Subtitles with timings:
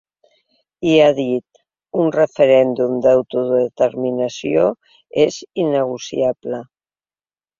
[0.91, 1.59] I ha dit:
[2.03, 4.63] Un referèndum d’autodeterminació
[5.27, 6.63] és innegociable.